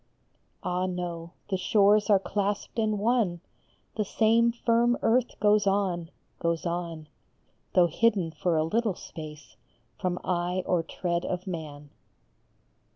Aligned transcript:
Ah 0.63 0.87
no! 0.87 1.33
the 1.49 1.57
shores 1.57 2.09
are 2.09 2.17
clasped 2.17 2.79
in 2.79 2.97
one; 2.97 3.39
The 3.97 4.03
same 4.03 4.51
firm 4.51 4.97
earth 5.03 5.39
goes 5.39 5.67
on, 5.67 6.09
goes 6.39 6.65
on, 6.65 7.07
Though 7.75 7.85
hidden 7.85 8.31
for 8.31 8.57
a 8.57 8.63
little 8.63 8.95
space 8.95 9.57
From 9.99 10.17
eye 10.23 10.63
or 10.65 10.81
tread 10.81 11.23
of 11.23 11.45
man. 11.45 11.91